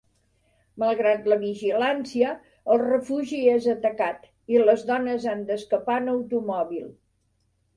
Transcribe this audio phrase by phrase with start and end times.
[0.83, 2.31] Malgrat la vigilància,
[2.75, 6.91] el refugi és atacat i les dones han d'escapar en automòbil.